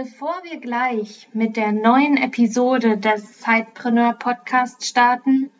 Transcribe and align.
Bevor 0.00 0.44
wir 0.44 0.60
gleich 0.60 1.28
mit 1.32 1.56
der 1.56 1.72
neuen 1.72 2.16
Episode 2.18 2.98
des 2.98 3.40
Zeitpreneur 3.40 4.12
Podcast 4.12 4.86
starten, 4.86 5.50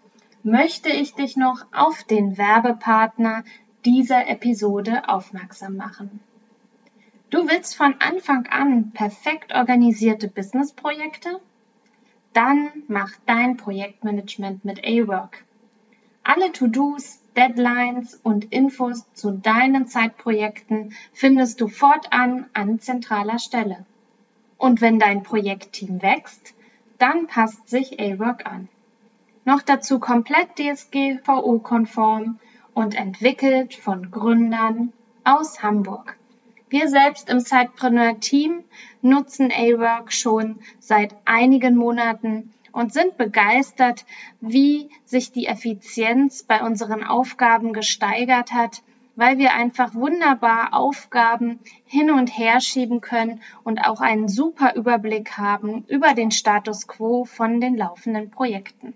möchte 0.44 0.90
ich 0.90 1.12
dich 1.14 1.36
noch 1.36 1.66
auf 1.72 2.04
den 2.04 2.38
Werbepartner 2.38 3.42
dieser 3.84 4.28
Episode 4.28 5.08
aufmerksam 5.08 5.74
machen. 5.74 6.20
Du 7.30 7.48
willst 7.48 7.74
von 7.74 7.96
Anfang 7.98 8.46
an 8.46 8.92
perfekt 8.92 9.56
organisierte 9.56 10.28
Businessprojekte? 10.28 11.40
Dann 12.32 12.68
mach 12.86 13.10
dein 13.26 13.56
Projektmanagement 13.56 14.64
mit 14.64 14.84
A-Work. 14.86 15.44
Alle 16.22 16.52
To-Dos, 16.52 17.18
Deadlines 17.34 18.14
und 18.22 18.52
Infos 18.52 19.04
zu 19.14 19.32
deinen 19.32 19.88
Zeitprojekten 19.88 20.94
findest 21.12 21.60
du 21.60 21.66
fortan 21.66 22.46
an 22.52 22.78
zentraler 22.78 23.40
Stelle. 23.40 23.84
Und 24.58 24.80
wenn 24.80 24.98
dein 24.98 25.22
Projektteam 25.22 26.02
wächst, 26.02 26.54
dann 26.98 27.26
passt 27.26 27.68
sich 27.68 28.00
A-Work 28.00 28.44
an. 28.46 28.68
Noch 29.44 29.62
dazu 29.62 29.98
komplett 29.98 30.58
DSGVO-konform 30.58 32.38
und 32.74 32.94
entwickelt 32.94 33.74
von 33.74 34.10
Gründern 34.10 34.92
aus 35.24 35.62
Hamburg. 35.62 36.18
Wir 36.68 36.88
selbst 36.88 37.30
im 37.30 37.40
Sidepreneur-Team 37.40 38.62
nutzen 39.00 39.50
A-Work 39.50 40.12
schon 40.12 40.58
seit 40.80 41.14
einigen 41.24 41.76
Monaten 41.76 42.52
und 42.72 42.92
sind 42.92 43.16
begeistert, 43.16 44.04
wie 44.40 44.90
sich 45.04 45.32
die 45.32 45.46
Effizienz 45.46 46.42
bei 46.42 46.62
unseren 46.62 47.04
Aufgaben 47.04 47.72
gesteigert 47.72 48.52
hat, 48.52 48.82
weil 49.18 49.36
wir 49.38 49.52
einfach 49.52 49.94
wunderbar 49.94 50.74
Aufgaben 50.74 51.58
hin 51.84 52.12
und 52.12 52.28
her 52.28 52.60
schieben 52.60 53.00
können 53.00 53.42
und 53.64 53.80
auch 53.80 54.00
einen 54.00 54.28
super 54.28 54.76
Überblick 54.76 55.36
haben 55.36 55.84
über 55.88 56.14
den 56.14 56.30
Status 56.30 56.86
quo 56.86 57.24
von 57.24 57.60
den 57.60 57.76
laufenden 57.76 58.30
Projekten. 58.30 58.94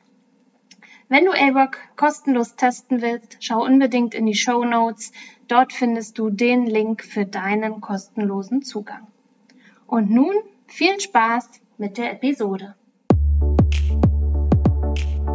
Wenn 1.08 1.24
du 1.24 1.32
A-Work 1.32 1.96
kostenlos 1.96 2.54
testen 2.54 3.02
willst, 3.02 3.38
schau 3.40 3.64
unbedingt 3.64 4.14
in 4.14 4.24
die 4.26 4.36
Show 4.36 4.64
Notes. 4.64 5.10
Dort 5.48 5.72
findest 5.72 6.16
du 6.18 6.30
den 6.30 6.66
Link 6.66 7.02
für 7.02 7.26
deinen 7.26 7.80
kostenlosen 7.80 8.62
Zugang. 8.62 9.08
Und 9.88 10.08
nun 10.12 10.36
viel 10.68 11.00
Spaß 11.00 11.50
mit 11.78 11.98
der 11.98 12.12
Episode. 12.12 12.76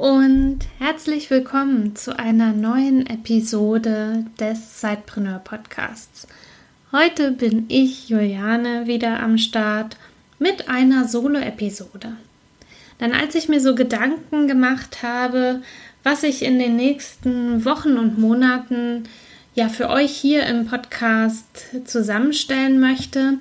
und 0.00 0.60
herzlich 0.78 1.28
willkommen 1.28 1.94
zu 1.94 2.18
einer 2.18 2.54
neuen 2.54 3.06
Episode 3.06 4.24
des 4.40 4.78
Zeitpreneur 4.78 5.40
Podcasts. 5.40 6.26
Heute 6.90 7.32
bin 7.32 7.66
ich, 7.68 8.08
Juliane, 8.08 8.86
wieder 8.86 9.20
am 9.20 9.36
Start 9.36 9.98
mit 10.38 10.70
einer 10.70 11.06
Solo-Episode. 11.06 12.16
Denn 12.98 13.12
als 13.12 13.34
ich 13.34 13.50
mir 13.50 13.60
so 13.60 13.74
Gedanken 13.74 14.48
gemacht 14.48 15.02
habe, 15.02 15.60
was 16.02 16.22
ich 16.22 16.46
in 16.46 16.58
den 16.58 16.76
nächsten 16.76 17.66
Wochen 17.66 17.98
und 17.98 18.18
Monaten 18.18 19.04
ja 19.54 19.68
für 19.68 19.90
euch 19.90 20.12
hier 20.12 20.46
im 20.46 20.66
Podcast 20.66 21.76
zusammenstellen 21.84 22.80
möchte, 22.80 23.34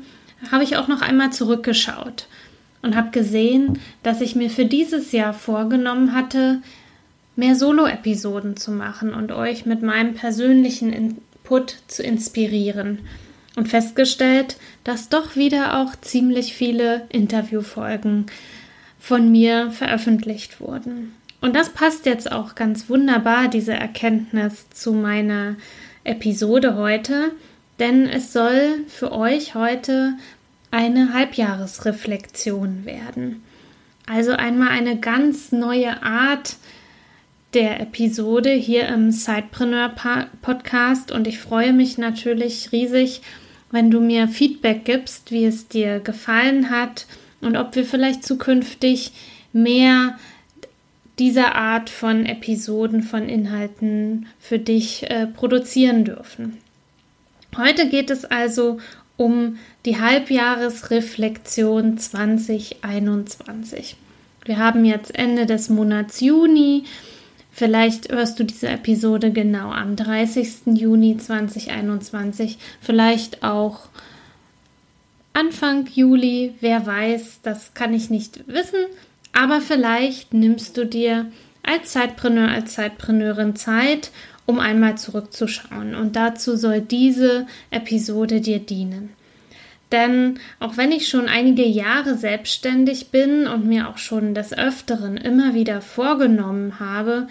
habe 0.52 0.66
ich 0.66 0.76
auch 0.76 0.90
noch 0.90 1.02
einmal 1.02 1.32
zurückgeschaut 1.32 2.28
und 2.82 2.96
habe 2.96 3.12
gesehen, 3.12 3.80
dass 4.04 4.22
ich 4.22 4.36
mir 4.36 4.50
für 4.50 4.66
dieses 4.66 5.12
Jahr 5.12 5.34
vorgenommen 5.34 6.14
hatte, 6.14 6.62
mehr 7.36 7.56
Solo-Episoden 7.56 8.58
zu 8.58 8.72
machen 8.72 9.14
und 9.14 9.32
euch 9.32 9.66
mit 9.66 9.82
meinem 9.82 10.14
persönlichen 10.14 10.92
Input 10.92 11.78
zu 11.88 12.04
inspirieren. 12.04 13.00
Und 13.56 13.68
festgestellt, 13.68 14.58
dass 14.84 15.10
doch 15.10 15.36
wieder 15.36 15.80
auch 15.80 15.96
ziemlich 16.00 16.54
viele 16.54 17.08
Interviewfolgen 17.10 18.28
von 19.00 19.32
mir 19.32 19.72
veröffentlicht 19.72 20.62
wurden. 20.62 21.14
Und 21.42 21.56
das 21.56 21.70
passt 21.70 22.06
jetzt 22.06 22.32
auch 22.32 22.56
ganz 22.56 22.90
wunderbar, 22.90 23.48
diese 23.48 23.74
Erkenntnis 23.74 24.70
zu 24.70 24.94
meiner 24.94 25.56
Episode 26.04 26.76
heute, 26.76 27.32
denn 27.80 28.08
es 28.08 28.34
soll 28.34 28.84
für 28.88 29.12
euch 29.12 29.56
heute 29.56 30.14
eine 30.72 31.14
Halbjahresreflexion 31.14 32.86
werden. 32.86 33.44
Also 34.06 34.32
einmal 34.32 34.70
eine 34.70 35.00
ganz 35.00 35.52
neue 35.52 36.02
Art 36.02 36.58
der 37.54 37.80
Episode 37.80 38.52
hier 38.52 38.88
im 38.88 39.12
Sidepreneur 39.12 39.94
Podcast 40.42 41.12
und 41.12 41.28
ich 41.28 41.40
freue 41.40 41.74
mich 41.74 41.98
natürlich 41.98 42.72
riesig, 42.72 43.22
wenn 43.72 43.92
du 43.92 44.00
mir 44.00 44.28
Feedback 44.28 44.86
gibst, 44.86 45.32
wie 45.32 45.46
es 45.46 45.68
dir 45.68 46.00
gefallen 46.00 46.70
hat 46.70 47.06
und 47.42 47.56
ob 47.56 47.76
wir 47.76 47.86
vielleicht 47.86 48.24
zukünftig 48.24 49.12
mehr 49.54 50.18
dieser 51.18 51.56
Art 51.56 51.90
von 51.90 52.26
Episoden, 52.26 53.04
von 53.04 53.28
Inhalten 53.28 54.28
für 54.40 54.58
dich 54.58 55.10
äh, 55.10 55.28
produzieren 55.28 56.06
dürfen. 56.06 56.58
Heute 57.58 57.90
geht 57.90 58.10
es 58.10 58.26
also 58.26 58.80
um 59.20 59.58
die 59.86 60.00
Halbjahresreflexion 60.00 61.98
2021. 61.98 63.98
Wir 64.46 64.58
haben 64.58 64.86
jetzt 64.86 65.14
Ende 65.14 65.46
des 65.46 65.68
Monats 65.70 66.22
Juni. 66.22 66.86
Vielleicht 67.52 68.14
hörst 68.14 68.40
du 68.40 68.46
diese 68.46 68.70
Episode 68.70 69.32
genau 69.32 69.72
am 69.72 69.98
30. 69.98 70.68
Juni 70.68 71.18
2021, 71.18 72.58
vielleicht 72.80 73.44
auch 73.44 73.90
Anfang 75.34 75.86
Juli, 75.94 76.54
wer 76.62 76.86
weiß, 76.86 77.42
das 77.44 77.74
kann 77.74 77.94
ich 77.94 78.10
nicht 78.10 78.48
wissen, 78.48 78.86
aber 79.34 79.60
vielleicht 79.60 80.34
nimmst 80.34 80.78
du 80.78 80.86
dir 80.86 81.30
als 81.62 81.92
Zeitpreneur, 81.92 82.48
als 82.48 82.76
Zeitpreneurin 82.76 83.58
Zeit, 83.58 84.12
um 84.50 84.60
einmal 84.60 84.98
zurückzuschauen. 84.98 85.94
Und 85.94 86.16
dazu 86.16 86.58
soll 86.58 86.82
diese 86.82 87.46
Episode 87.70 88.42
dir 88.42 88.58
dienen. 88.58 89.12
Denn 89.92 90.40
auch 90.60 90.76
wenn 90.76 90.92
ich 90.92 91.08
schon 91.08 91.28
einige 91.28 91.66
Jahre 91.66 92.16
selbstständig 92.16 93.12
bin 93.12 93.46
und 93.46 93.68
mir 93.68 93.88
auch 93.88 94.00
schon 94.00 94.34
des 94.34 94.52
Öfteren 94.52 95.18
immer 95.18 95.54
wieder 95.54 95.82
vorgenommen 95.82 96.80
habe, 96.80 97.28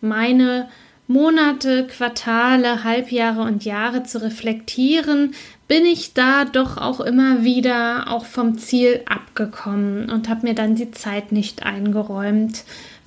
meine 0.00 0.70
Monate, 1.06 1.86
Quartale, 1.86 2.82
Halbjahre 2.82 3.42
und 3.42 3.66
Jahre 3.66 4.04
zu 4.04 4.22
reflektieren, 4.22 5.34
bin 5.68 5.84
ich 5.84 6.14
da 6.14 6.46
doch 6.46 6.78
auch 6.78 7.00
immer 7.00 7.44
wieder 7.44 8.10
auch 8.10 8.24
vom 8.24 8.56
Ziel 8.56 9.02
abgekommen 9.04 10.10
und 10.10 10.30
habe 10.30 10.46
mir 10.46 10.54
dann 10.54 10.76
die 10.76 10.92
Zeit 10.92 11.30
nicht 11.30 11.62
eingeräumt. 11.62 12.64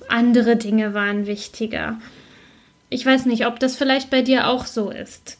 Andere 0.08 0.54
Dinge 0.54 0.94
waren 0.94 1.26
wichtiger. 1.26 1.98
Ich 2.90 3.04
weiß 3.04 3.26
nicht, 3.26 3.46
ob 3.46 3.60
das 3.60 3.76
vielleicht 3.76 4.10
bei 4.10 4.22
dir 4.22 4.48
auch 4.48 4.64
so 4.64 4.90
ist. 4.90 5.38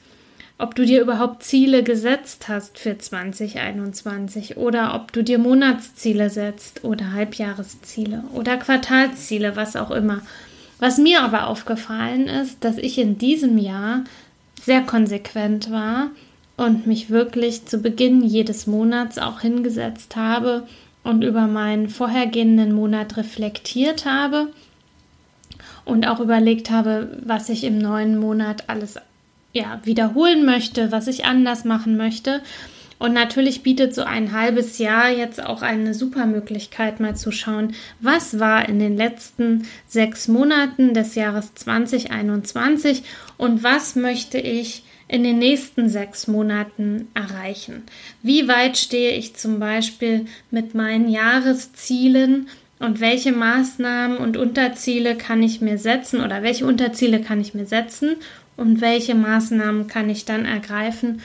Ob 0.59 0.75
du 0.75 0.85
dir 0.85 1.01
überhaupt 1.01 1.45
Ziele 1.45 1.83
gesetzt 1.83 2.49
hast 2.49 2.79
für 2.79 2.99
2021 2.99 4.57
oder 4.57 4.95
ob 4.95 5.13
du 5.13 5.23
dir 5.23 5.39
Monatsziele 5.39 6.31
setzt 6.31 6.85
oder 6.85 7.13
Halbjahresziele 7.13 8.25
oder 8.35 8.57
Quartalsziele, 8.57 9.55
was 9.57 9.77
auch 9.77 9.93
immer. 9.93 10.23
Was 10.81 10.99
mir 10.99 11.23
aber 11.23 11.47
aufgefallen 11.47 12.27
ist, 12.27 12.65
dass 12.65 12.77
ich 12.77 12.99
in 12.99 13.19
diesem 13.19 13.57
Jahr 13.57 14.05
sehr 14.61 14.83
konsequent 14.83 15.71
war 15.71 16.11
und 16.57 16.87
mich 16.87 17.09
wirklich 17.09 17.67
zu 17.67 17.79
Beginn 17.79 18.23
jedes 18.23 18.67
Monats 18.67 19.17
auch 19.17 19.41
hingesetzt 19.41 20.17
habe 20.17 20.67
und 21.05 21.23
über 21.23 21.47
meinen 21.47 21.89
vorhergehenden 21.89 22.73
Monat 22.73 23.17
reflektiert 23.17 24.05
habe 24.05 24.49
und 25.89 26.07
auch 26.07 26.21
überlegt 26.21 26.71
habe, 26.71 27.19
was 27.25 27.49
ich 27.49 27.65
im 27.65 27.79
neuen 27.79 28.19
Monat 28.19 28.65
alles 28.69 28.97
ja, 29.55 29.81
wiederholen 29.85 30.45
möchte, 30.45 30.93
was 30.93 31.07
ich 31.07 31.25
anders 31.25 31.65
machen 31.65 31.97
möchte. 31.97 32.43
Und 32.99 33.15
natürlich 33.15 33.63
bietet 33.63 33.95
so 33.95 34.03
ein 34.03 34.33
halbes 34.33 34.79
Jahr 34.79 35.09
jetzt 35.09 35.43
auch 35.43 35.63
eine 35.63 35.95
super 35.95 36.27
Möglichkeit, 36.27 37.01
mal 37.01 37.17
zu 37.17 37.31
schauen, 37.33 37.75
was 38.01 38.39
war 38.39 38.69
in 38.69 38.79
den 38.81 38.97
letzten 38.97 39.67
sechs 39.87 40.29
Monaten 40.29 40.93
des 40.93 41.15
Jahres 41.15 41.55
2021 41.55 43.05
und 43.39 43.63
was 43.63 43.97
möchte 43.97 44.39
ich 44.39 44.83
in 45.07 45.23
den 45.23 45.39
nächsten 45.39 45.89
sechs 45.89 46.27
Monaten 46.27 47.09
erreichen. 47.15 47.85
Wie 48.23 48.47
weit 48.47 48.77
stehe 48.77 49.13
ich 49.13 49.37
zum 49.37 49.59
Beispiel 49.59 50.27
mit 50.51 50.75
meinen 50.75 51.09
Jahreszielen 51.09 52.49
und 52.79 53.01
welche 53.01 53.33
Maßnahmen 53.33 54.19
und 54.19 54.37
Unterziele 54.37 55.17
kann 55.17 55.43
ich 55.43 55.61
mir 55.61 55.79
setzen 55.79 56.21
oder 56.21 56.43
welche 56.43 56.67
Unterziele 56.67 57.21
kann 57.21 57.41
ich 57.41 57.55
mir 57.55 57.67
setzen 57.67 58.17
und 58.57 58.81
welche 58.81 59.15
Maßnahmen 59.15 59.87
kann 59.87 60.09
ich 60.11 60.25
dann 60.25 60.45
ergreifen, 60.45 61.21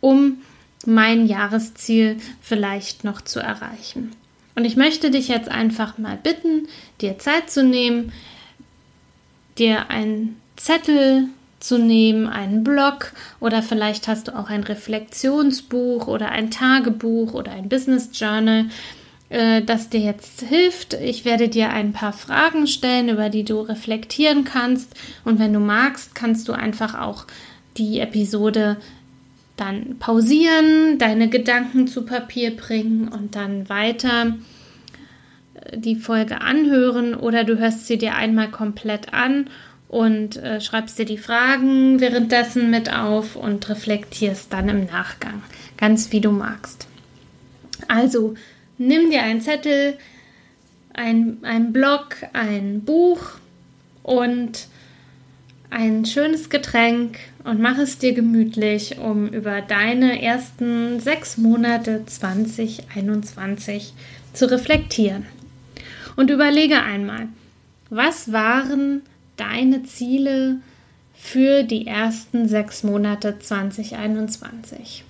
um 0.00 0.38
mein 0.86 1.26
Jahresziel 1.26 2.16
vielleicht 2.40 3.04
noch 3.04 3.20
zu 3.20 3.40
erreichen. 3.40 4.12
Und 4.54 4.64
ich 4.64 4.76
möchte 4.76 5.10
dich 5.10 5.28
jetzt 5.28 5.48
einfach 5.48 5.98
mal 5.98 6.18
bitten, 6.20 6.66
dir 7.00 7.18
Zeit 7.18 7.50
zu 7.50 7.62
nehmen, 7.62 8.12
dir 9.56 9.90
einen 9.90 10.36
Zettel 10.56 11.28
zu 11.60 11.78
nehmen, 11.78 12.26
einen 12.26 12.64
Blog 12.64 13.12
oder 13.40 13.62
vielleicht 13.62 14.08
hast 14.08 14.28
du 14.28 14.36
auch 14.36 14.48
ein 14.48 14.64
Reflexionsbuch 14.64 16.06
oder 16.06 16.30
ein 16.30 16.50
Tagebuch 16.50 17.34
oder 17.34 17.52
ein 17.52 17.68
Business 17.68 18.10
Journal, 18.12 18.66
äh, 19.30 19.62
das 19.62 19.88
dir 19.90 20.00
jetzt 20.00 20.42
hilft. 20.42 20.94
Ich 20.94 21.24
werde 21.24 21.48
dir 21.48 21.70
ein 21.70 21.92
paar 21.92 22.12
Fragen 22.12 22.66
stellen, 22.66 23.08
über 23.08 23.28
die 23.28 23.44
du 23.44 23.60
reflektieren 23.60 24.44
kannst. 24.44 24.94
Und 25.24 25.38
wenn 25.38 25.52
du 25.52 25.60
magst, 25.60 26.14
kannst 26.14 26.48
du 26.48 26.52
einfach 26.52 26.98
auch 26.98 27.26
die 27.76 28.00
Episode 28.00 28.78
dann 29.56 29.96
pausieren, 29.98 30.98
deine 30.98 31.28
Gedanken 31.28 31.88
zu 31.88 32.06
Papier 32.06 32.56
bringen 32.56 33.08
und 33.08 33.34
dann 33.34 33.68
weiter 33.68 34.36
äh, 35.54 35.78
die 35.78 35.96
Folge 35.96 36.40
anhören 36.40 37.14
oder 37.14 37.44
du 37.44 37.58
hörst 37.58 37.86
sie 37.86 37.98
dir 37.98 38.14
einmal 38.14 38.50
komplett 38.50 39.12
an 39.12 39.50
und 39.88 40.36
äh, 40.36 40.60
schreibst 40.60 40.98
dir 40.98 41.06
die 41.06 41.18
Fragen 41.18 42.00
währenddessen 42.00 42.70
mit 42.70 42.92
auf 42.92 43.36
und 43.36 43.68
reflektierst 43.68 44.52
dann 44.52 44.68
im 44.68 44.86
Nachgang, 44.86 45.42
ganz 45.76 46.12
wie 46.12 46.20
du 46.20 46.30
magst. 46.30 46.86
Also 47.88 48.34
nimm 48.78 49.10
dir 49.10 49.22
einen 49.22 49.40
Zettel, 49.40 49.98
ein, 50.94 51.38
ein 51.42 51.72
Block, 51.72 52.16
ein 52.32 52.82
Buch 52.82 53.20
und 54.02 54.68
ein 55.70 56.06
schönes 56.06 56.48
Getränk 56.48 57.18
und 57.44 57.60
mach 57.60 57.78
es 57.78 57.98
dir 57.98 58.14
gemütlich, 58.14 58.98
um 58.98 59.28
über 59.28 59.60
deine 59.60 60.22
ersten 60.22 60.98
sechs 61.00 61.36
Monate 61.36 62.04
2021 62.06 63.92
zu 64.32 64.50
reflektieren. 64.50 65.26
Und 66.16 66.30
überlege 66.30 66.82
einmal, 66.82 67.28
was 67.90 68.32
waren 68.32 69.02
deine 69.36 69.84
Ziele 69.84 70.56
für 71.14 71.62
die 71.62 71.86
ersten 71.86 72.48
sechs 72.48 72.82
Monate 72.82 73.38
2021? 73.38 75.04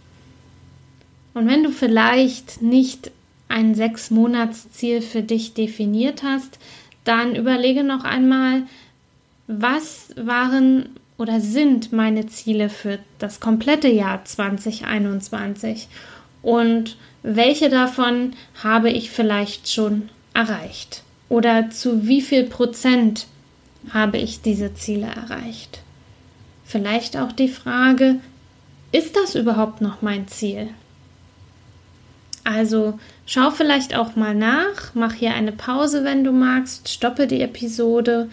Und 1.35 1.49
wenn 1.49 1.62
du 1.62 1.70
vielleicht 1.70 2.62
nicht 2.62 3.12
ein 3.48 3.74
Sechs-Monats-Ziel 3.74 5.00
für 5.00 5.22
dich 5.22 5.54
definiert 5.54 6.22
hast, 6.22 6.58
dann 7.04 7.34
überlege 7.34 7.84
noch 7.84 8.04
einmal, 8.04 8.62
was 9.46 10.10
waren 10.16 10.90
oder 11.16 11.40
sind 11.40 11.92
meine 11.92 12.26
Ziele 12.26 12.68
für 12.68 12.98
das 13.18 13.40
komplette 13.40 13.88
Jahr 13.88 14.24
2021 14.24 15.88
und 16.42 16.96
welche 17.22 17.68
davon 17.68 18.34
habe 18.62 18.90
ich 18.90 19.10
vielleicht 19.10 19.70
schon 19.70 20.10
erreicht 20.34 21.02
oder 21.28 21.70
zu 21.70 22.06
wie 22.06 22.22
viel 22.22 22.44
Prozent 22.44 23.26
habe 23.90 24.18
ich 24.18 24.42
diese 24.42 24.74
Ziele 24.74 25.06
erreicht. 25.06 25.80
Vielleicht 26.64 27.16
auch 27.16 27.32
die 27.32 27.48
Frage, 27.48 28.20
ist 28.92 29.16
das 29.16 29.34
überhaupt 29.34 29.80
noch 29.80 30.02
mein 30.02 30.28
Ziel? 30.28 30.68
Also 32.44 32.98
schau 33.28 33.50
vielleicht 33.50 33.94
auch 33.94 34.16
mal 34.16 34.34
nach, 34.34 34.94
mach 34.94 35.12
hier 35.12 35.34
eine 35.34 35.52
Pause, 35.52 36.02
wenn 36.02 36.25
du 36.25 36.32
magst, 36.32 36.88
stoppe 36.88 37.26
die 37.26 37.42
Episode 37.42 38.30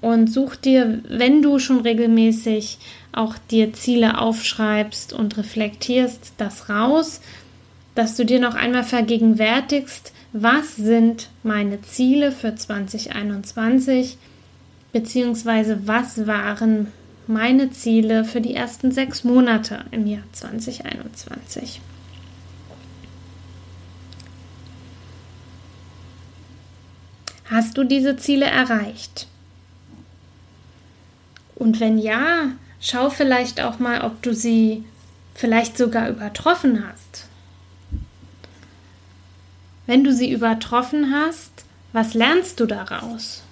und 0.00 0.32
such 0.32 0.54
dir, 0.54 1.00
wenn 1.08 1.42
du 1.42 1.58
schon 1.58 1.80
regelmäßig 1.80 2.78
auch 3.12 3.34
dir 3.50 3.72
Ziele 3.72 4.18
aufschreibst 4.18 5.12
und 5.12 5.36
reflektierst, 5.36 6.34
das 6.38 6.70
raus, 6.70 7.20
dass 7.96 8.14
du 8.14 8.24
dir 8.24 8.38
noch 8.38 8.54
einmal 8.54 8.84
vergegenwärtigst, 8.84 10.12
was 10.32 10.76
sind 10.76 11.28
meine 11.42 11.82
Ziele 11.82 12.30
für 12.30 12.54
2021, 12.54 14.16
beziehungsweise 14.92 15.88
was 15.88 16.28
waren 16.28 16.86
meine 17.26 17.72
Ziele 17.72 18.24
für 18.24 18.40
die 18.40 18.54
ersten 18.54 18.92
sechs 18.92 19.24
Monate 19.24 19.84
im 19.90 20.06
Jahr 20.06 20.22
2021. 20.30 21.80
Hast 27.50 27.76
du 27.76 27.82
diese 27.82 28.16
Ziele 28.16 28.46
erreicht? 28.46 29.26
Und 31.56 31.80
wenn 31.80 31.98
ja, 31.98 32.52
schau 32.80 33.10
vielleicht 33.10 33.60
auch 33.60 33.80
mal, 33.80 34.02
ob 34.02 34.22
du 34.22 34.32
sie 34.32 34.84
vielleicht 35.34 35.76
sogar 35.76 36.08
übertroffen 36.08 36.86
hast. 36.86 37.26
Wenn 39.86 40.04
du 40.04 40.12
sie 40.12 40.30
übertroffen 40.30 41.12
hast, 41.12 41.64
was 41.92 42.14
lernst 42.14 42.60
du 42.60 42.66
daraus? 42.66 43.42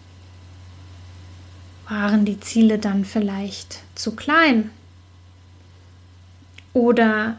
Waren 1.88 2.24
die 2.24 2.38
Ziele 2.38 2.78
dann 2.78 3.04
vielleicht 3.04 3.80
zu 3.96 4.14
klein? 4.14 4.70
Oder 6.72 7.36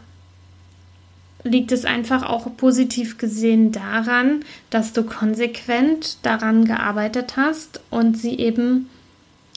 liegt 1.42 1.72
es 1.72 1.84
einfach 1.84 2.22
auch 2.22 2.54
positiv 2.56 3.18
gesehen 3.18 3.72
daran, 3.72 4.44
dass 4.68 4.92
du 4.92 5.04
konsequent 5.04 6.18
daran 6.22 6.64
gearbeitet 6.64 7.36
hast 7.36 7.80
und 7.90 8.18
sie 8.18 8.38
eben 8.38 8.90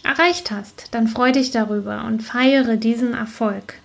erreicht 0.04 0.52
hast. 0.52 0.90
Dann 0.92 1.08
freu 1.08 1.32
dich 1.32 1.52
darüber 1.52 2.06
und 2.06 2.22
feiere 2.22 2.78
diesen 2.78 3.14
Erfolg. 3.14 3.76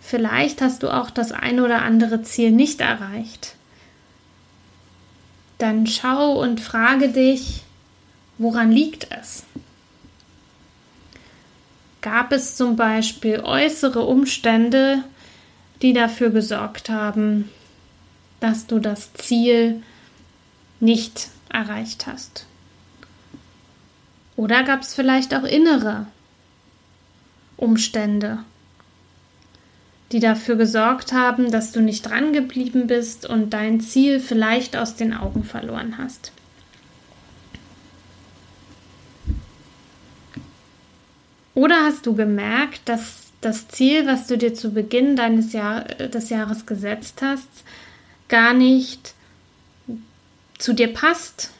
Vielleicht 0.00 0.60
hast 0.60 0.82
du 0.82 0.90
auch 0.90 1.10
das 1.10 1.32
ein 1.32 1.60
oder 1.60 1.82
andere 1.82 2.22
Ziel 2.22 2.50
nicht 2.50 2.80
erreicht. 2.80 3.56
Dann 5.58 5.86
schau 5.86 6.40
und 6.40 6.60
frage 6.60 7.08
dich, 7.08 7.62
woran 8.38 8.70
liegt 8.70 9.08
es? 9.18 9.44
Gab 12.02 12.32
es 12.32 12.54
zum 12.54 12.76
Beispiel 12.76 13.40
äußere 13.40 14.02
Umstände, 14.02 15.04
die 15.82 15.92
dafür 15.92 16.30
gesorgt 16.30 16.88
haben, 16.88 17.50
dass 18.40 18.66
du 18.66 18.78
das 18.78 19.12
Ziel 19.14 19.82
nicht 20.80 21.28
erreicht 21.48 22.06
hast. 22.06 22.46
Oder 24.36 24.64
gab 24.64 24.82
es 24.82 24.94
vielleicht 24.94 25.34
auch 25.34 25.44
innere 25.44 26.06
Umstände, 27.56 28.40
die 30.12 30.20
dafür 30.20 30.56
gesorgt 30.56 31.12
haben, 31.12 31.50
dass 31.50 31.72
du 31.72 31.80
nicht 31.80 32.02
dran 32.02 32.32
geblieben 32.32 32.86
bist 32.86 33.26
und 33.26 33.50
dein 33.50 33.80
Ziel 33.80 34.20
vielleicht 34.20 34.76
aus 34.76 34.96
den 34.96 35.14
Augen 35.14 35.44
verloren 35.44 35.98
hast. 35.98 36.32
Oder 41.54 41.84
hast 41.84 42.06
du 42.06 42.14
gemerkt, 42.14 42.80
dass 42.88 43.23
das 43.44 43.68
Ziel, 43.68 44.06
was 44.06 44.26
du 44.26 44.38
dir 44.38 44.54
zu 44.54 44.70
Beginn 44.72 45.16
deines 45.16 45.52
Jahr, 45.52 45.84
des 45.84 46.30
Jahres 46.30 46.66
gesetzt 46.66 47.22
hast, 47.22 47.48
gar 48.28 48.54
nicht 48.54 49.14
zu 50.58 50.72
dir 50.72 50.92
passt, 50.92 51.50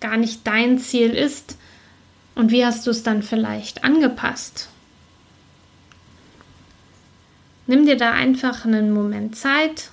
gar 0.00 0.16
nicht 0.16 0.46
dein 0.46 0.78
Ziel 0.78 1.10
ist. 1.10 1.56
Und 2.34 2.50
wie 2.50 2.64
hast 2.64 2.86
du 2.86 2.90
es 2.90 3.02
dann 3.02 3.22
vielleicht 3.22 3.84
angepasst? 3.84 4.68
Nimm 7.66 7.86
dir 7.86 7.96
da 7.96 8.12
einfach 8.12 8.64
einen 8.64 8.92
Moment 8.92 9.36
Zeit 9.36 9.90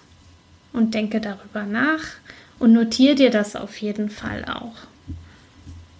und 0.74 0.94
denke 0.94 1.22
darüber 1.22 1.64
nach 1.64 2.04
und 2.60 2.74
notiere 2.74 3.16
dir 3.16 3.30
das 3.30 3.56
auf 3.56 3.78
jeden 3.78 4.10
Fall 4.10 4.46
auch. 4.46 4.76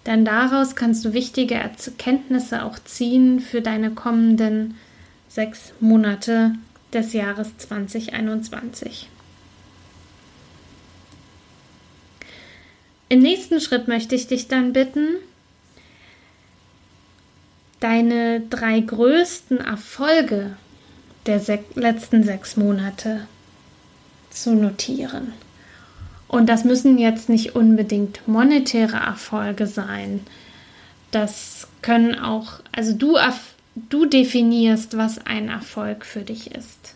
Denn 0.06 0.24
daraus 0.24 0.76
kannst 0.76 1.04
du 1.04 1.12
wichtige 1.12 1.54
Erkenntnisse 1.54 2.64
auch 2.64 2.78
ziehen 2.78 3.40
für 3.40 3.60
deine 3.60 3.90
kommenden 3.90 4.76
sechs 5.30 5.72
Monate 5.80 6.52
des 6.92 7.12
Jahres 7.12 7.56
2021. 7.56 9.08
Im 13.08 13.20
nächsten 13.20 13.60
Schritt 13.60 13.88
möchte 13.88 14.14
ich 14.14 14.26
dich 14.26 14.48
dann 14.48 14.72
bitten, 14.72 15.08
deine 17.80 18.40
drei 18.40 18.80
größten 18.80 19.58
Erfolge 19.58 20.56
der 21.26 21.40
se 21.40 21.58
letzten 21.74 22.22
sechs 22.22 22.56
Monate 22.56 23.26
zu 24.30 24.54
notieren. 24.54 25.32
Und 26.28 26.48
das 26.48 26.64
müssen 26.64 26.98
jetzt 26.98 27.28
nicht 27.28 27.56
unbedingt 27.56 28.26
monetäre 28.26 28.96
Erfolge 28.96 29.66
sein. 29.66 30.20
Das 31.10 31.66
können 31.82 32.18
auch, 32.18 32.60
also 32.72 32.92
du 32.92 33.16
du 33.88 34.06
definierst, 34.06 34.96
was 34.96 35.24
ein 35.24 35.48
Erfolg 35.48 36.04
für 36.04 36.22
dich 36.22 36.54
ist. 36.54 36.94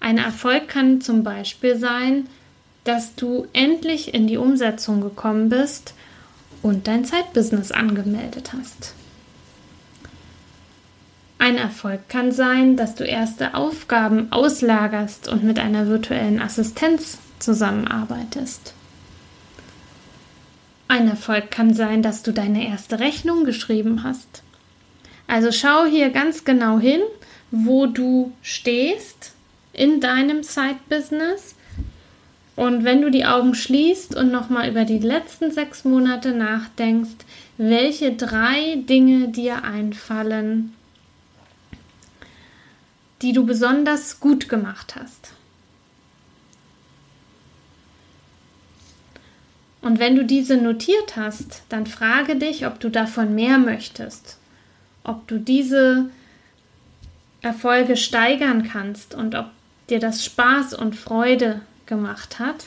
Ein 0.00 0.18
Erfolg 0.18 0.68
kann 0.68 1.00
zum 1.00 1.22
Beispiel 1.22 1.76
sein, 1.76 2.26
dass 2.84 3.14
du 3.14 3.46
endlich 3.52 4.14
in 4.14 4.26
die 4.26 4.38
Umsetzung 4.38 5.00
gekommen 5.00 5.48
bist 5.48 5.94
und 6.62 6.86
dein 6.86 7.04
Zeitbusiness 7.04 7.72
angemeldet 7.72 8.52
hast. 8.52 8.94
Ein 11.38 11.56
Erfolg 11.56 12.08
kann 12.08 12.32
sein, 12.32 12.76
dass 12.76 12.94
du 12.94 13.04
erste 13.04 13.54
Aufgaben 13.54 14.30
auslagerst 14.30 15.28
und 15.28 15.42
mit 15.42 15.58
einer 15.58 15.86
virtuellen 15.86 16.40
Assistenz 16.40 17.18
zusammenarbeitest. 17.38 18.74
Ein 20.88 21.08
Erfolg 21.08 21.50
kann 21.50 21.72
sein, 21.72 22.02
dass 22.02 22.22
du 22.22 22.32
deine 22.32 22.66
erste 22.66 22.98
Rechnung 22.98 23.44
geschrieben 23.44 24.02
hast. 24.02 24.42
Also 25.30 25.52
schau 25.52 25.84
hier 25.84 26.10
ganz 26.10 26.42
genau 26.42 26.80
hin, 26.80 27.02
wo 27.52 27.86
du 27.86 28.32
stehst 28.42 29.32
in 29.72 30.00
deinem 30.00 30.42
Side-Business. 30.42 31.54
Und 32.56 32.82
wenn 32.82 33.00
du 33.00 33.12
die 33.12 33.24
Augen 33.24 33.54
schließt 33.54 34.16
und 34.16 34.32
nochmal 34.32 34.68
über 34.68 34.84
die 34.84 34.98
letzten 34.98 35.52
sechs 35.52 35.84
Monate 35.84 36.32
nachdenkst, 36.32 37.24
welche 37.58 38.16
drei 38.16 38.82
Dinge 38.88 39.28
dir 39.28 39.62
einfallen, 39.62 40.74
die 43.22 43.32
du 43.32 43.46
besonders 43.46 44.18
gut 44.18 44.48
gemacht 44.48 44.96
hast. 45.00 45.30
Und 49.80 50.00
wenn 50.00 50.16
du 50.16 50.24
diese 50.24 50.56
notiert 50.56 51.14
hast, 51.14 51.62
dann 51.68 51.86
frage 51.86 52.34
dich, 52.34 52.66
ob 52.66 52.80
du 52.80 52.90
davon 52.90 53.36
mehr 53.36 53.58
möchtest, 53.58 54.39
ob 55.04 55.26
du 55.28 55.38
diese 55.38 56.10
Erfolge 57.42 57.96
steigern 57.96 58.68
kannst 58.68 59.14
und 59.14 59.34
ob 59.34 59.46
dir 59.88 59.98
das 59.98 60.24
Spaß 60.24 60.74
und 60.74 60.94
Freude 60.94 61.62
gemacht 61.86 62.38
hat 62.38 62.66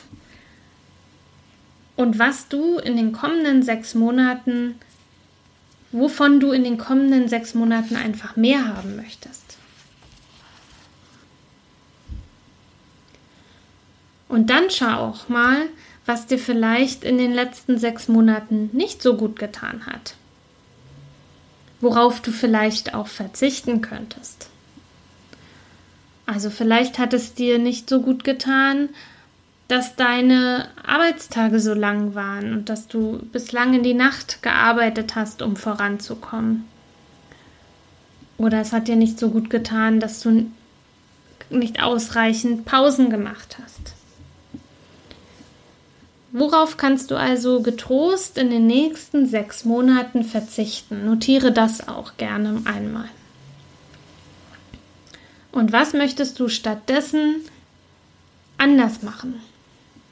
und 1.96 2.18
was 2.18 2.48
du 2.48 2.78
in 2.78 2.96
den 2.96 3.12
kommenden 3.12 3.62
sechs 3.62 3.94
Monaten, 3.94 4.76
wovon 5.92 6.40
du 6.40 6.50
in 6.50 6.64
den 6.64 6.76
kommenden 6.78 7.28
sechs 7.28 7.54
Monaten 7.54 7.96
einfach 7.96 8.36
mehr 8.36 8.66
haben 8.76 8.96
möchtest. 8.96 9.56
Und 14.28 14.50
dann 14.50 14.70
schau 14.70 15.10
auch 15.10 15.28
mal, 15.28 15.68
was 16.06 16.26
dir 16.26 16.38
vielleicht 16.38 17.04
in 17.04 17.18
den 17.18 17.32
letzten 17.32 17.78
sechs 17.78 18.08
Monaten 18.08 18.70
nicht 18.72 19.00
so 19.00 19.16
gut 19.16 19.38
getan 19.38 19.86
hat. 19.86 20.16
Worauf 21.84 22.22
du 22.22 22.30
vielleicht 22.30 22.94
auch 22.94 23.08
verzichten 23.08 23.82
könntest. 23.82 24.48
Also 26.24 26.48
vielleicht 26.48 26.98
hat 26.98 27.12
es 27.12 27.34
dir 27.34 27.58
nicht 27.58 27.90
so 27.90 28.00
gut 28.00 28.24
getan, 28.24 28.88
dass 29.68 29.94
deine 29.94 30.68
Arbeitstage 30.82 31.60
so 31.60 31.74
lang 31.74 32.14
waren 32.14 32.54
und 32.54 32.70
dass 32.70 32.88
du 32.88 33.18
bislang 33.32 33.74
in 33.74 33.82
die 33.82 33.92
Nacht 33.92 34.42
gearbeitet 34.42 35.14
hast, 35.14 35.42
um 35.42 35.56
voranzukommen. 35.56 36.64
Oder 38.38 38.62
es 38.62 38.72
hat 38.72 38.88
dir 38.88 38.96
nicht 38.96 39.18
so 39.18 39.28
gut 39.28 39.50
getan, 39.50 40.00
dass 40.00 40.20
du 40.20 40.50
nicht 41.50 41.82
ausreichend 41.82 42.64
Pausen 42.64 43.10
gemacht 43.10 43.58
hast. 43.62 43.93
Worauf 46.36 46.76
kannst 46.76 47.12
du 47.12 47.16
also 47.16 47.62
getrost 47.62 48.38
in 48.38 48.50
den 48.50 48.66
nächsten 48.66 49.26
sechs 49.26 49.64
Monaten 49.64 50.24
verzichten? 50.24 51.04
Notiere 51.04 51.52
das 51.52 51.86
auch 51.86 52.16
gerne 52.16 52.60
einmal. 52.64 53.08
Und 55.52 55.70
was 55.70 55.92
möchtest 55.92 56.40
du 56.40 56.48
stattdessen 56.48 57.36
anders 58.58 59.02
machen? 59.02 59.40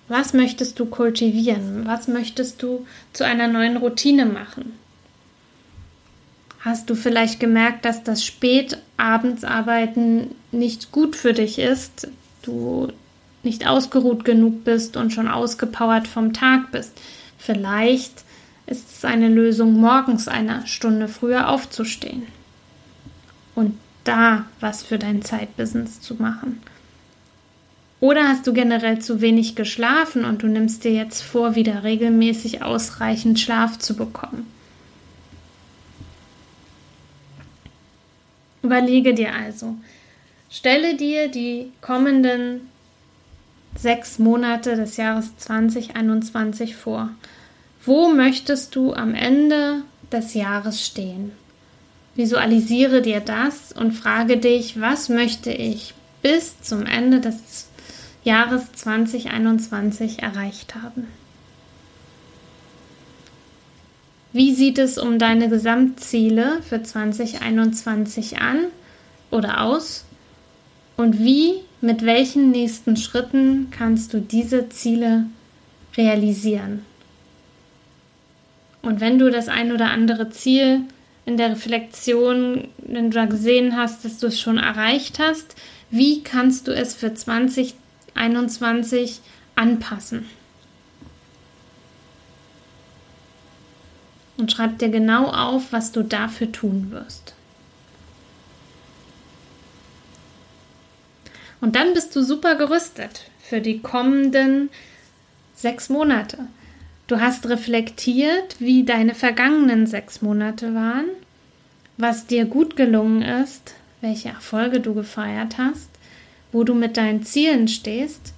Was 0.06 0.32
möchtest 0.32 0.78
du 0.78 0.86
kultivieren? 0.86 1.86
Was 1.86 2.06
möchtest 2.06 2.62
du 2.62 2.86
zu 3.12 3.24
einer 3.24 3.48
neuen 3.48 3.76
Routine 3.76 4.24
machen? 4.24 4.74
Hast 6.60 6.88
du 6.88 6.94
vielleicht 6.94 7.40
gemerkt, 7.40 7.84
dass 7.84 8.04
das 8.04 8.24
Spätabendsarbeiten 8.24 10.36
nicht 10.52 10.92
gut 10.92 11.16
für 11.16 11.32
dich 11.32 11.58
ist? 11.58 12.06
Du 12.42 12.92
nicht 13.42 13.66
ausgeruht 13.66 14.24
genug 14.24 14.64
bist 14.64 14.96
und 14.96 15.12
schon 15.12 15.28
ausgepowert 15.28 16.06
vom 16.06 16.32
Tag 16.32 16.70
bist. 16.72 16.92
Vielleicht 17.38 18.24
ist 18.66 18.96
es 18.96 19.04
eine 19.04 19.28
Lösung, 19.28 19.74
morgens 19.74 20.28
eine 20.28 20.66
Stunde 20.66 21.08
früher 21.08 21.48
aufzustehen 21.48 22.22
und 23.54 23.76
da 24.04 24.46
was 24.60 24.82
für 24.82 24.98
dein 24.98 25.22
Zeitbusiness 25.22 26.00
zu 26.00 26.14
machen. 26.14 26.60
Oder 28.00 28.28
hast 28.28 28.46
du 28.48 28.52
generell 28.52 28.98
zu 28.98 29.20
wenig 29.20 29.54
geschlafen 29.54 30.24
und 30.24 30.42
du 30.42 30.48
nimmst 30.48 30.82
dir 30.82 30.92
jetzt 30.92 31.22
vor, 31.22 31.54
wieder 31.54 31.84
regelmäßig 31.84 32.62
ausreichend 32.62 33.38
Schlaf 33.38 33.78
zu 33.78 33.94
bekommen? 33.94 34.46
Überlege 38.62 39.14
dir 39.14 39.34
also, 39.34 39.76
stelle 40.50 40.96
dir 40.96 41.28
die 41.28 41.70
kommenden 41.80 42.71
sechs 43.76 44.18
Monate 44.18 44.76
des 44.76 44.96
Jahres 44.96 45.36
2021 45.38 46.76
vor. 46.76 47.10
Wo 47.84 48.08
möchtest 48.08 48.74
du 48.76 48.92
am 48.92 49.14
Ende 49.14 49.82
des 50.10 50.34
Jahres 50.34 50.84
stehen? 50.84 51.32
Visualisiere 52.14 53.02
dir 53.02 53.20
das 53.20 53.72
und 53.72 53.92
frage 53.92 54.36
dich, 54.36 54.80
was 54.80 55.08
möchte 55.08 55.50
ich 55.50 55.94
bis 56.20 56.60
zum 56.60 56.84
Ende 56.86 57.20
des 57.20 57.68
Jahres 58.22 58.72
2021 58.72 60.22
erreicht 60.22 60.74
haben? 60.74 61.08
Wie 64.32 64.54
sieht 64.54 64.78
es 64.78 64.96
um 64.96 65.18
deine 65.18 65.48
Gesamtziele 65.48 66.62
für 66.62 66.82
2021 66.82 68.38
an 68.40 68.66
oder 69.30 69.62
aus? 69.62 70.04
Und 70.96 71.18
wie 71.18 71.60
mit 71.82 72.06
welchen 72.06 72.52
nächsten 72.52 72.96
Schritten 72.96 73.68
kannst 73.70 74.14
du 74.14 74.20
diese 74.20 74.68
Ziele 74.68 75.26
realisieren? 75.96 76.84
Und 78.82 79.00
wenn 79.00 79.18
du 79.18 79.30
das 79.30 79.48
ein 79.48 79.72
oder 79.72 79.90
andere 79.90 80.30
Ziel 80.30 80.82
in 81.26 81.36
der 81.36 81.50
Reflexion, 81.50 82.68
wenn 82.78 83.10
du 83.10 83.16
da 83.16 83.26
gesehen 83.26 83.76
hast, 83.76 84.04
dass 84.04 84.18
du 84.18 84.28
es 84.28 84.40
schon 84.40 84.58
erreicht 84.58 85.18
hast, 85.18 85.56
wie 85.90 86.22
kannst 86.22 86.68
du 86.68 86.72
es 86.72 86.94
für 86.94 87.14
2021 87.14 89.20
anpassen? 89.56 90.26
Und 94.36 94.52
schreib 94.52 94.78
dir 94.78 94.88
genau 94.88 95.26
auf, 95.26 95.72
was 95.72 95.92
du 95.92 96.02
dafür 96.02 96.50
tun 96.50 96.90
wirst. 96.90 97.34
Und 101.62 101.76
dann 101.76 101.94
bist 101.94 102.14
du 102.16 102.22
super 102.22 102.56
gerüstet 102.56 103.22
für 103.40 103.60
die 103.60 103.78
kommenden 103.78 104.68
sechs 105.54 105.88
Monate. 105.88 106.38
Du 107.06 107.20
hast 107.20 107.48
reflektiert, 107.48 108.56
wie 108.58 108.82
deine 108.82 109.14
vergangenen 109.14 109.86
sechs 109.86 110.22
Monate 110.22 110.74
waren, 110.74 111.06
was 111.96 112.26
dir 112.26 112.46
gut 112.46 112.74
gelungen 112.74 113.22
ist, 113.22 113.74
welche 114.00 114.30
Erfolge 114.30 114.80
du 114.80 114.92
gefeiert 114.92 115.56
hast, 115.56 115.88
wo 116.50 116.64
du 116.64 116.74
mit 116.74 116.96
deinen 116.96 117.22
Zielen 117.22 117.68
stehst. 117.68 118.34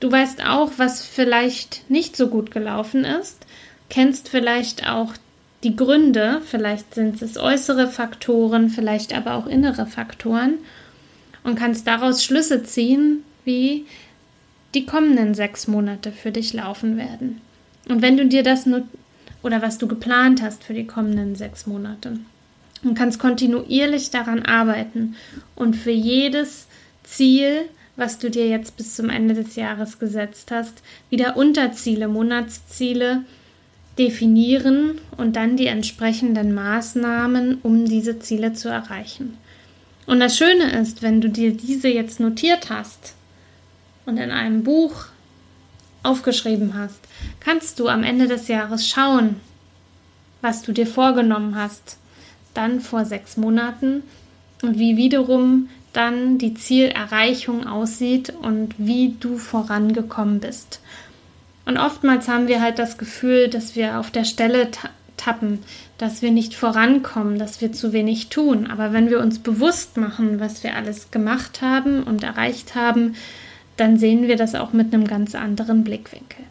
Du 0.00 0.10
weißt 0.10 0.42
auch, 0.46 0.72
was 0.78 1.04
vielleicht 1.04 1.90
nicht 1.90 2.16
so 2.16 2.28
gut 2.28 2.50
gelaufen 2.50 3.04
ist, 3.04 3.44
kennst 3.90 4.30
vielleicht 4.30 4.88
auch 4.88 5.12
die 5.62 5.76
Gründe, 5.76 6.40
vielleicht 6.42 6.94
sind 6.94 7.20
es 7.20 7.36
äußere 7.36 7.88
Faktoren, 7.88 8.70
vielleicht 8.70 9.14
aber 9.14 9.34
auch 9.34 9.46
innere 9.46 9.84
Faktoren 9.84 10.54
und 11.46 11.54
kannst 11.54 11.86
daraus 11.86 12.24
Schlüsse 12.24 12.64
ziehen, 12.64 13.22
wie 13.44 13.86
die 14.74 14.84
kommenden 14.84 15.34
sechs 15.34 15.68
Monate 15.68 16.10
für 16.10 16.32
dich 16.32 16.52
laufen 16.52 16.96
werden. 16.96 17.40
Und 17.88 18.02
wenn 18.02 18.16
du 18.16 18.26
dir 18.26 18.42
das 18.42 18.66
nur 18.66 18.82
oder 19.44 19.62
was 19.62 19.78
du 19.78 19.86
geplant 19.86 20.42
hast 20.42 20.64
für 20.64 20.74
die 20.74 20.88
kommenden 20.88 21.36
sechs 21.36 21.68
Monate 21.68 22.18
und 22.82 22.98
kannst 22.98 23.20
kontinuierlich 23.20 24.10
daran 24.10 24.42
arbeiten 24.42 25.14
und 25.54 25.76
für 25.76 25.92
jedes 25.92 26.66
Ziel, 27.04 27.62
was 27.94 28.18
du 28.18 28.28
dir 28.28 28.48
jetzt 28.48 28.76
bis 28.76 28.96
zum 28.96 29.08
Ende 29.08 29.34
des 29.34 29.54
Jahres 29.54 30.00
gesetzt 30.00 30.50
hast, 30.50 30.82
wieder 31.10 31.36
Unterziele, 31.36 32.08
Monatsziele 32.08 33.22
definieren 34.00 35.00
und 35.16 35.36
dann 35.36 35.56
die 35.56 35.68
entsprechenden 35.68 36.52
Maßnahmen, 36.54 37.58
um 37.62 37.84
diese 37.84 38.18
Ziele 38.18 38.52
zu 38.52 38.68
erreichen. 38.68 39.38
Und 40.06 40.20
das 40.20 40.36
Schöne 40.36 40.70
ist, 40.80 41.02
wenn 41.02 41.20
du 41.20 41.28
dir 41.28 41.52
diese 41.52 41.88
jetzt 41.88 42.20
notiert 42.20 42.70
hast 42.70 43.14
und 44.06 44.18
in 44.18 44.30
einem 44.30 44.62
Buch 44.62 45.06
aufgeschrieben 46.02 46.74
hast, 46.74 47.00
kannst 47.40 47.80
du 47.80 47.88
am 47.88 48.04
Ende 48.04 48.28
des 48.28 48.46
Jahres 48.48 48.88
schauen, 48.88 49.40
was 50.40 50.62
du 50.62 50.72
dir 50.72 50.86
vorgenommen 50.86 51.56
hast, 51.56 51.98
dann 52.54 52.80
vor 52.80 53.04
sechs 53.04 53.36
Monaten 53.36 54.04
und 54.62 54.78
wie 54.78 54.96
wiederum 54.96 55.68
dann 55.92 56.38
die 56.38 56.54
Zielerreichung 56.54 57.66
aussieht 57.66 58.30
und 58.30 58.74
wie 58.78 59.16
du 59.18 59.38
vorangekommen 59.38 60.40
bist. 60.40 60.80
Und 61.64 61.78
oftmals 61.78 62.28
haben 62.28 62.46
wir 62.46 62.60
halt 62.60 62.78
das 62.78 62.96
Gefühl, 62.96 63.48
dass 63.48 63.74
wir 63.74 63.98
auf 63.98 64.10
der 64.10 64.24
Stelle 64.24 64.70
tappen, 65.26 65.58
dass 65.98 66.22
wir 66.22 66.30
nicht 66.30 66.54
vorankommen, 66.54 67.38
dass 67.38 67.60
wir 67.60 67.72
zu 67.72 67.92
wenig 67.92 68.28
tun. 68.28 68.68
Aber 68.68 68.92
wenn 68.92 69.10
wir 69.10 69.20
uns 69.20 69.40
bewusst 69.40 69.96
machen, 69.96 70.38
was 70.38 70.62
wir 70.62 70.76
alles 70.76 71.10
gemacht 71.10 71.62
haben 71.62 72.04
und 72.04 72.22
erreicht 72.22 72.74
haben, 72.74 73.16
dann 73.76 73.98
sehen 73.98 74.28
wir 74.28 74.36
das 74.36 74.54
auch 74.54 74.72
mit 74.72 74.94
einem 74.94 75.06
ganz 75.06 75.34
anderen 75.34 75.84
Blickwinkel. 75.84 76.44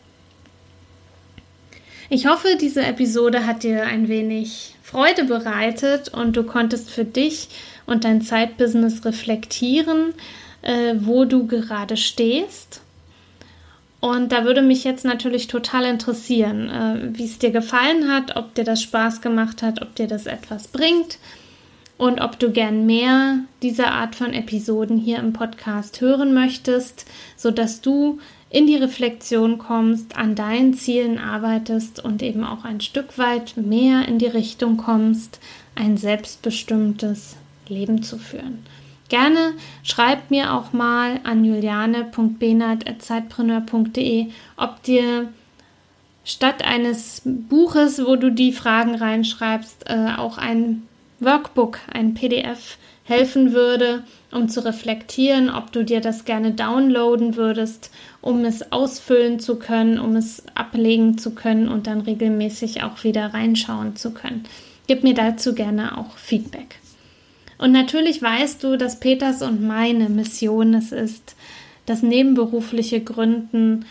Ich 2.10 2.28
hoffe, 2.28 2.50
diese 2.60 2.86
Episode 2.86 3.48
hat 3.48 3.64
dir 3.64 3.84
ein 3.86 4.08
wenig 4.08 4.76
Freude 4.84 5.24
bereitet 5.24 6.10
und 6.10 6.38
du 6.38 6.44
konntest 6.44 6.92
für 6.92 7.06
dich 7.06 7.48
und 7.88 8.04
dein 8.04 8.22
Zeitbusiness 8.22 9.06
reflektieren, 9.06 10.14
äh, 10.62 10.96
wo 11.00 11.26
du 11.26 11.48
gerade 11.48 11.98
stehst. 11.98 12.82
Und 14.06 14.32
da 14.32 14.46
würde 14.46 14.62
mich 14.62 14.84
jetzt 14.84 15.04
natürlich 15.04 15.48
total 15.48 15.84
interessieren, 15.86 16.70
äh, 16.70 17.18
wie 17.18 17.26
es 17.26 17.40
dir 17.40 17.50
gefallen 17.50 18.08
hat, 18.08 18.36
ob 18.36 18.54
dir 18.54 18.64
das 18.64 18.84
Spaß 18.84 19.20
gemacht 19.22 19.64
hat, 19.64 19.82
ob 19.82 19.96
dir 19.96 20.06
das 20.06 20.28
etwas 20.28 20.68
bringt 20.68 21.18
und 21.98 22.22
ob 22.22 22.38
du 22.38 22.52
gern 22.52 22.86
mehr 22.86 23.40
dieser 23.64 23.94
Art 23.94 24.14
von 24.14 24.32
Episoden 24.32 25.00
hier 25.00 25.18
im 25.18 25.34
Podcast 25.34 26.02
hören 26.02 26.36
möchtest, 26.36 27.08
sodass 27.36 27.82
du 27.82 28.20
in 28.52 28.68
die 28.68 28.76
Reflexion 28.76 29.58
kommst, 29.58 30.16
an 30.16 30.36
deinen 30.36 30.76
Zielen 30.76 31.18
arbeitest 31.18 32.00
und 32.00 32.22
eben 32.22 32.44
auch 32.44 32.64
ein 32.64 32.82
Stück 32.82 33.18
weit 33.18 33.58
mehr 33.58 34.08
in 34.08 34.20
die 34.20 34.28
Richtung 34.28 34.78
kommst, 34.78 35.40
ein 35.74 35.98
selbstbestimmtes 35.98 37.38
Leben 37.68 38.04
zu 38.04 38.20
führen. 38.20 38.68
Gerne 39.10 39.54
schreib 39.84 40.32
mir 40.32 40.54
auch 40.54 40.72
mal 40.74 41.20
an 41.24 41.46
juliane.benat.zeitpreneur.de, 41.46 44.30
ob 44.58 44.82
dir 44.82 45.32
statt 46.24 46.66
eines 46.66 47.22
Buches, 47.24 48.04
wo 48.04 48.16
du 48.16 48.32
die 48.32 48.52
Fragen 48.52 48.96
reinschreibst, 48.96 49.88
äh, 49.88 50.14
auch 50.18 50.40
ein 50.40 50.88
Workbook, 51.20 51.78
ein 51.94 52.16
PDF 52.16 52.80
helfen 53.04 53.54
würde, 53.54 54.04
um 54.32 54.50
zu 54.50 54.66
reflektieren, 54.66 55.52
ob 55.52 55.72
du 55.72 55.86
dir 55.86 56.02
das 56.02 56.26
gerne 56.26 56.50
downloaden 56.52 57.36
würdest, 57.36 57.92
um 58.22 58.44
es 58.44 58.72
ausfüllen 58.72 59.40
zu 59.40 59.58
können, 59.58 60.00
um 60.00 60.16
es 60.16 60.42
ablegen 60.56 61.20
zu 61.20 61.36
können 61.36 61.70
und 61.70 61.86
dann 61.86 62.02
regelmäßig 62.02 62.82
auch 62.82 63.04
wieder 63.04 63.36
reinschauen 63.36 63.96
zu 63.96 64.10
können. 64.12 64.46
Gib 64.88 65.04
mir 65.04 65.14
dazu 65.14 65.54
gerne 65.54 65.96
auch 65.98 66.18
Feedback. 66.18 66.80
Und 67.58 67.72
natürlich 67.72 68.22
weißt 68.22 68.64
du, 68.64 68.78
dass 68.78 69.00
Peters 69.00 69.42
und 69.42 69.62
meine 69.62 70.10
Mission 70.10 70.74
es 70.74 70.92
ist, 70.92 71.36
das 71.86 72.02
nebenberufliche 72.02 73.02
Gründen 73.02 73.86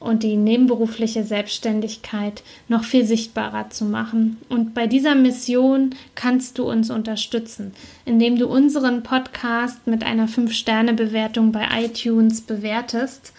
und 0.00 0.22
die 0.22 0.36
nebenberufliche 0.36 1.24
Selbstständigkeit 1.24 2.42
noch 2.68 2.84
viel 2.84 3.04
sichtbarer 3.04 3.68
zu 3.68 3.84
machen. 3.84 4.38
Und 4.48 4.72
bei 4.74 4.86
dieser 4.86 5.14
Mission 5.14 5.94
kannst 6.14 6.58
du 6.58 6.68
uns 6.68 6.90
unterstützen, 6.90 7.72
indem 8.06 8.38
du 8.38 8.46
unseren 8.46 9.02
Podcast 9.02 9.86
mit 9.86 10.02
einer 10.02 10.26
5-Sterne-Bewertung 10.26 11.52
bei 11.52 11.66
iTunes 11.84 12.40
bewertest. 12.40 13.34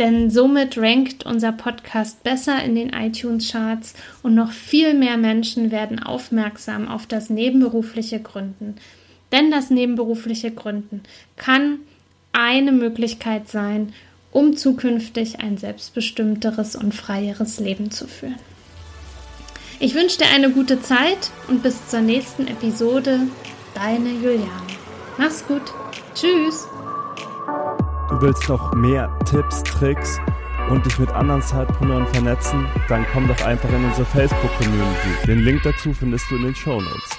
Denn 0.00 0.30
somit 0.30 0.78
rankt 0.78 1.26
unser 1.26 1.52
Podcast 1.52 2.24
besser 2.24 2.62
in 2.64 2.74
den 2.74 2.90
iTunes-Charts 2.90 3.94
und 4.22 4.34
noch 4.34 4.50
viel 4.50 4.94
mehr 4.94 5.16
Menschen 5.16 5.70
werden 5.70 6.02
aufmerksam 6.02 6.88
auf 6.88 7.06
das 7.06 7.30
nebenberufliche 7.30 8.18
Gründen. 8.18 8.76
Denn 9.32 9.50
das 9.50 9.70
nebenberufliche 9.70 10.50
Gründen 10.50 11.02
kann 11.36 11.80
eine 12.32 12.72
Möglichkeit 12.72 13.48
sein, 13.48 13.92
um 14.32 14.56
zukünftig 14.56 15.40
ein 15.40 15.58
selbstbestimmteres 15.58 16.76
und 16.76 16.94
freieres 16.94 17.58
Leben 17.58 17.90
zu 17.90 18.06
führen. 18.06 18.38
Ich 19.78 19.94
wünsche 19.94 20.18
dir 20.18 20.26
eine 20.34 20.50
gute 20.50 20.80
Zeit 20.82 21.30
und 21.48 21.62
bis 21.62 21.88
zur 21.88 22.00
nächsten 22.00 22.46
Episode. 22.46 23.20
Deine 23.74 24.10
Juliane. 24.10 24.66
Mach's 25.16 25.44
gut. 25.46 25.62
Tschüss. 26.14 26.68
Du 28.10 28.20
willst 28.20 28.48
noch 28.48 28.74
mehr 28.74 29.10
Tipps, 29.28 29.62
Tricks 29.62 30.18
und 30.68 30.84
dich 30.84 30.98
mit 30.98 31.10
anderen 31.10 31.42
Zeitpreneuren 31.42 32.06
vernetzen? 32.08 32.66
Dann 32.88 33.06
komm 33.12 33.26
doch 33.26 33.40
einfach 33.44 33.70
in 33.70 33.84
unsere 33.84 34.04
Facebook-Community. 34.06 35.26
Den 35.26 35.40
Link 35.40 35.62
dazu 35.64 35.92
findest 35.92 36.30
du 36.30 36.36
in 36.36 36.42
den 36.42 36.54
Show 36.54 36.80
Notes. 36.80 37.09